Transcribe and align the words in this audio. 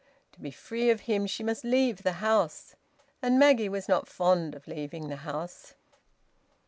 To 0.31 0.39
be 0.39 0.49
free 0.49 0.89
of 0.89 1.01
him 1.01 1.27
she 1.27 1.43
must 1.43 1.63
leave 1.63 1.97
the 2.01 2.13
house; 2.13 2.73
and 3.21 3.37
Maggie 3.37 3.69
was 3.69 3.87
not 3.87 4.09
fond 4.09 4.55
of 4.55 4.67
leaving 4.67 5.09
the 5.09 5.17
house. 5.17 5.75